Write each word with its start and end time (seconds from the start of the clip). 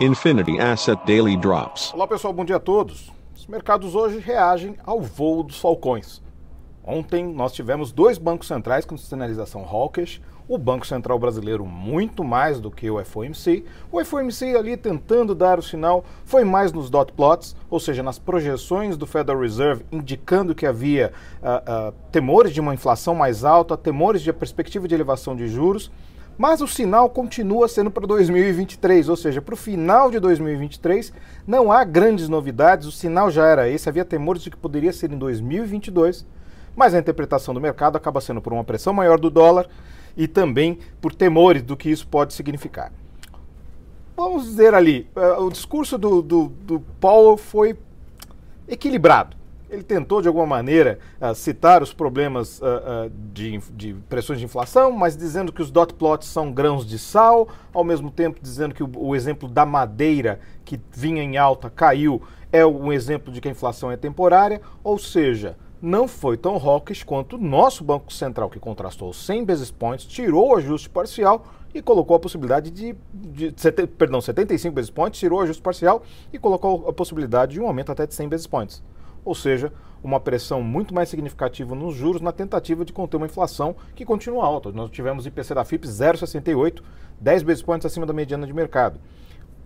Infinity 0.00 0.58
Asset 0.58 1.00
Daily 1.06 1.36
Drops. 1.36 1.92
Olá 1.94 2.06
pessoal, 2.06 2.32
bom 2.32 2.44
dia 2.44 2.56
a 2.56 2.60
todos. 2.60 3.12
Os 3.34 3.46
mercados 3.46 3.94
hoje 3.94 4.18
reagem 4.18 4.76
ao 4.84 5.00
voo 5.00 5.42
dos 5.42 5.58
falcões. 5.58 6.22
Ontem 6.84 7.26
nós 7.26 7.52
tivemos 7.52 7.90
dois 7.92 8.18
bancos 8.18 8.46
centrais 8.46 8.84
com 8.84 8.96
sinalização 8.96 9.64
hawkish, 9.64 10.20
o 10.48 10.56
Banco 10.56 10.86
Central 10.86 11.18
Brasileiro 11.18 11.66
muito 11.66 12.22
mais 12.22 12.60
do 12.60 12.70
que 12.70 12.88
o 12.88 13.04
FOMC. 13.04 13.64
O 13.90 14.04
FOMC 14.04 14.54
ali 14.56 14.76
tentando 14.76 15.34
dar 15.34 15.58
o 15.58 15.62
sinal 15.62 16.04
foi 16.24 16.44
mais 16.44 16.72
nos 16.72 16.88
dot 16.88 17.12
plots, 17.12 17.56
ou 17.68 17.80
seja, 17.80 18.02
nas 18.02 18.18
projeções 18.18 18.96
do 18.96 19.06
Federal 19.06 19.40
Reserve, 19.40 19.84
indicando 19.90 20.54
que 20.54 20.66
havia 20.66 21.12
uh, 21.42 21.88
uh, 21.88 21.94
temores 22.12 22.52
de 22.52 22.60
uma 22.60 22.74
inflação 22.74 23.14
mais 23.14 23.44
alta, 23.44 23.76
temores 23.76 24.22
de 24.22 24.32
perspectiva 24.32 24.86
de 24.86 24.94
elevação 24.94 25.34
de 25.34 25.48
juros. 25.48 25.90
Mas 26.38 26.60
o 26.60 26.68
sinal 26.68 27.08
continua 27.08 27.66
sendo 27.66 27.90
para 27.90 28.06
2023, 28.06 29.08
ou 29.08 29.16
seja, 29.16 29.40
para 29.40 29.54
o 29.54 29.56
final 29.56 30.10
de 30.10 30.20
2023 30.20 31.12
não 31.46 31.72
há 31.72 31.82
grandes 31.82 32.28
novidades, 32.28 32.86
o 32.86 32.92
sinal 32.92 33.30
já 33.30 33.46
era 33.46 33.68
esse, 33.68 33.88
havia 33.88 34.04
temores 34.04 34.42
de 34.42 34.50
que 34.50 34.56
poderia 34.56 34.92
ser 34.92 35.10
em 35.10 35.16
2022, 35.16 36.26
mas 36.74 36.94
a 36.94 36.98
interpretação 36.98 37.54
do 37.54 37.60
mercado 37.60 37.96
acaba 37.96 38.20
sendo 38.20 38.42
por 38.42 38.52
uma 38.52 38.64
pressão 38.64 38.92
maior 38.92 39.18
do 39.18 39.30
dólar 39.30 39.66
e 40.14 40.28
também 40.28 40.78
por 41.00 41.14
temores 41.14 41.62
do 41.62 41.76
que 41.76 41.90
isso 41.90 42.06
pode 42.06 42.34
significar. 42.34 42.92
Vamos 44.14 44.44
dizer 44.44 44.74
ali, 44.74 45.08
uh, 45.16 45.42
o 45.42 45.50
discurso 45.50 45.96
do, 45.96 46.20
do, 46.20 46.48
do 46.48 46.80
Powell 47.00 47.36
foi 47.36 47.78
equilibrado 48.68 49.36
ele 49.68 49.82
tentou 49.82 50.22
de 50.22 50.28
alguma 50.28 50.46
maneira 50.46 50.98
uh, 51.20 51.34
citar 51.34 51.82
os 51.82 51.92
problemas 51.92 52.60
uh, 52.60 52.64
uh, 53.06 53.12
de, 53.32 53.58
de, 53.72 53.94
pressões 54.08 54.38
de 54.38 54.44
inflação, 54.44 54.92
mas 54.92 55.16
dizendo 55.16 55.52
que 55.52 55.60
os 55.60 55.70
dot 55.70 55.94
plots 55.94 56.28
são 56.28 56.52
grãos 56.52 56.86
de 56.86 56.98
sal, 56.98 57.48
ao 57.72 57.82
mesmo 57.82 58.10
tempo 58.10 58.38
dizendo 58.40 58.74
que 58.74 58.82
o, 58.82 58.90
o 58.96 59.16
exemplo 59.16 59.48
da 59.48 59.66
madeira 59.66 60.40
que 60.64 60.80
vinha 60.92 61.22
em 61.22 61.36
alta 61.36 61.68
caiu 61.68 62.22
é 62.52 62.64
um 62.64 62.92
exemplo 62.92 63.32
de 63.32 63.40
que 63.40 63.48
a 63.48 63.50
inflação 63.50 63.90
é 63.90 63.96
temporária, 63.96 64.60
ou 64.84 64.98
seja, 64.98 65.56
não 65.82 66.08
foi 66.08 66.36
tão 66.36 66.56
hawkish 66.56 67.02
quanto 67.02 67.36
o 67.36 67.38
nosso 67.38 67.84
Banco 67.84 68.12
Central, 68.12 68.48
que 68.48 68.58
contrastou 68.58 69.12
100 69.12 69.44
basis 69.44 69.70
points, 69.70 70.06
tirou 70.06 70.50
o 70.50 70.56
ajuste 70.56 70.88
parcial 70.88 71.44
e 71.74 71.82
colocou 71.82 72.16
a 72.16 72.20
possibilidade 72.20 72.70
de, 72.70 72.96
de, 73.12 73.50
de 73.50 73.86
perdão, 73.98 74.20
75 74.20 74.74
basis 74.74 74.90
points, 74.90 75.20
tirou 75.20 75.40
o 75.40 75.42
ajuste 75.42 75.62
parcial 75.62 76.02
e 76.32 76.38
colocou 76.38 76.88
a 76.88 76.92
possibilidade 76.92 77.54
de 77.54 77.60
um 77.60 77.66
aumento 77.66 77.92
até 77.92 78.06
de 78.06 78.14
100 78.14 78.28
basis 78.28 78.46
points 78.46 78.82
ou 79.26 79.34
seja, 79.34 79.72
uma 80.02 80.20
pressão 80.20 80.62
muito 80.62 80.94
mais 80.94 81.08
significativa 81.08 81.74
nos 81.74 81.96
juros 81.96 82.22
na 82.22 82.30
tentativa 82.30 82.84
de 82.84 82.92
conter 82.92 83.16
uma 83.16 83.26
inflação 83.26 83.74
que 83.94 84.04
continua 84.04 84.46
alta. 84.46 84.70
Nós 84.70 84.88
tivemos 84.88 85.26
IPC 85.26 85.52
da 85.52 85.64
FIP 85.64 85.86
0,68, 85.86 86.80
10 87.20 87.42
basis 87.42 87.62
points 87.62 87.84
acima 87.84 88.06
da 88.06 88.12
mediana 88.12 88.46
de 88.46 88.52
mercado. 88.52 89.00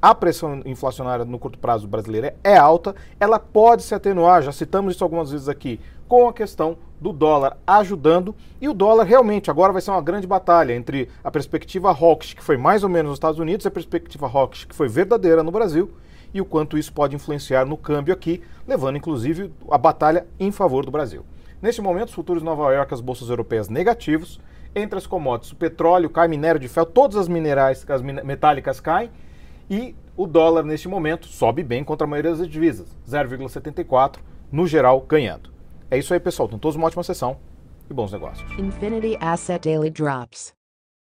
A 0.00 0.14
pressão 0.14 0.60
inflacionária 0.66 1.24
no 1.24 1.38
curto 1.38 1.58
prazo 1.58 1.88
brasileira 1.88 2.36
é 2.44 2.54
alta, 2.54 2.94
ela 3.18 3.38
pode 3.38 3.82
se 3.82 3.94
atenuar, 3.94 4.42
já 4.42 4.52
citamos 4.52 4.94
isso 4.94 5.02
algumas 5.02 5.30
vezes 5.30 5.48
aqui, 5.48 5.80
com 6.06 6.28
a 6.28 6.34
questão 6.34 6.76
do 7.00 7.14
dólar 7.14 7.56
ajudando. 7.66 8.34
E 8.60 8.68
o 8.68 8.74
dólar 8.74 9.04
realmente 9.04 9.50
agora 9.50 9.72
vai 9.72 9.80
ser 9.80 9.90
uma 9.90 10.02
grande 10.02 10.26
batalha 10.26 10.74
entre 10.74 11.08
a 11.24 11.30
perspectiva 11.30 11.90
hawkish, 11.90 12.34
que 12.34 12.44
foi 12.44 12.58
mais 12.58 12.84
ou 12.84 12.90
menos 12.90 13.08
nos 13.08 13.16
Estados 13.16 13.40
Unidos, 13.40 13.64
e 13.64 13.68
a 13.68 13.70
perspectiva 13.70 14.26
hawkish, 14.26 14.66
que 14.66 14.74
foi 14.74 14.86
verdadeira 14.86 15.42
no 15.42 15.50
Brasil 15.50 15.90
e 16.36 16.40
o 16.40 16.44
quanto 16.44 16.76
isso 16.76 16.92
pode 16.92 17.16
influenciar 17.16 17.64
no 17.64 17.76
câmbio 17.76 18.12
aqui, 18.12 18.42
levando 18.66 18.96
inclusive 18.96 19.50
a 19.70 19.78
batalha 19.78 20.26
em 20.38 20.52
favor 20.52 20.84
do 20.84 20.90
Brasil. 20.90 21.24
Neste 21.62 21.80
momento, 21.80 22.08
os 22.08 22.14
futuros 22.14 22.42
Nova 22.42 22.70
York, 22.72 22.92
as 22.92 23.00
bolsas 23.00 23.30
europeias 23.30 23.68
negativos, 23.68 24.38
entre 24.74 24.98
as 24.98 25.06
commodities, 25.06 25.52
o 25.52 25.56
petróleo 25.56 26.10
cai, 26.10 26.28
minério 26.28 26.60
de 26.60 26.68
ferro, 26.68 26.86
todas 26.86 27.16
as 27.16 27.28
minerais, 27.28 27.84
as 27.88 28.02
metálicas 28.02 28.78
caem 28.78 29.10
e 29.70 29.94
o 30.14 30.26
dólar 30.26 30.62
neste 30.62 30.88
momento 30.88 31.26
sobe 31.26 31.62
bem 31.62 31.82
contra 31.82 32.06
a 32.06 32.10
maioria 32.10 32.34
das 32.34 32.46
divisas, 32.46 32.94
0,74, 33.08 34.18
no 34.52 34.66
geral 34.66 35.00
ganhando. 35.00 35.50
É 35.90 35.98
isso 35.98 36.12
aí, 36.12 36.20
pessoal. 36.20 36.46
Então, 36.46 36.58
todos 36.58 36.76
uma 36.76 36.86
ótima 36.86 37.02
sessão 37.02 37.38
e 37.88 37.94
bons 37.94 38.12
negócios. 38.12 38.46
Infinity 38.58 39.16
Asset 39.20 39.68
Daily 39.68 39.90
Drops. 39.90 40.55